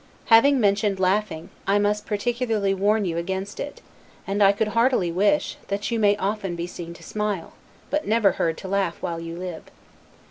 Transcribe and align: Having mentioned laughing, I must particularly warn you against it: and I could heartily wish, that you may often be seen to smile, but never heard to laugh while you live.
Having 0.33 0.59
mentioned 0.59 0.99
laughing, 0.99 1.51
I 1.67 1.77
must 1.77 2.07
particularly 2.07 2.73
warn 2.73 3.05
you 3.05 3.17
against 3.17 3.59
it: 3.59 3.81
and 4.25 4.41
I 4.41 4.51
could 4.51 4.69
heartily 4.69 5.11
wish, 5.11 5.57
that 5.67 5.91
you 5.91 5.99
may 5.99 6.17
often 6.17 6.55
be 6.55 6.65
seen 6.65 6.95
to 6.95 7.03
smile, 7.03 7.53
but 7.91 8.07
never 8.07 8.31
heard 8.31 8.57
to 8.57 8.67
laugh 8.67 8.97
while 9.03 9.19
you 9.19 9.37
live. 9.37 9.65